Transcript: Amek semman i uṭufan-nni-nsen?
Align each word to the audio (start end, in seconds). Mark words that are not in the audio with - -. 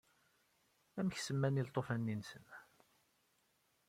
Amek 0.99 1.17
semman 1.19 1.59
i 1.61 1.63
uṭufan-nni-nsen? 1.65 2.45